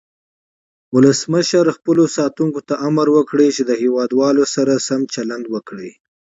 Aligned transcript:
ولسمشر 0.95 1.65
خپلو 1.77 2.03
ساتونکو 2.17 2.59
ته 2.67 2.73
امر 2.87 3.07
وکړ 3.17 3.39
چې 3.55 3.63
د 3.65 3.71
هیواد 3.81 4.09
والو 4.19 4.43
سره 4.55 4.73
سم 4.87 5.01
چلند 5.15 5.45
وکړي. 5.53 5.91